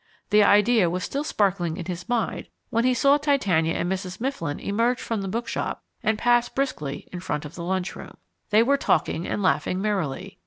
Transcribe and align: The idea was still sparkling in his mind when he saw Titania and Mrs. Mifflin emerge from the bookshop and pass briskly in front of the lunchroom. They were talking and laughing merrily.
The 0.31 0.41
idea 0.43 0.89
was 0.89 1.03
still 1.03 1.23
sparkling 1.23 1.77
in 1.77 1.85
his 1.85 2.09
mind 2.09 2.47
when 2.71 2.85
he 2.85 2.93
saw 2.95 3.17
Titania 3.17 3.75
and 3.75 3.87
Mrs. 3.91 4.19
Mifflin 4.19 4.59
emerge 4.59 4.99
from 4.99 5.21
the 5.21 5.27
bookshop 5.27 5.83
and 6.01 6.17
pass 6.17 6.49
briskly 6.49 7.07
in 7.13 7.19
front 7.19 7.45
of 7.45 7.53
the 7.53 7.63
lunchroom. 7.63 8.17
They 8.49 8.63
were 8.63 8.77
talking 8.77 9.27
and 9.27 9.43
laughing 9.43 9.79
merrily. 9.79 10.39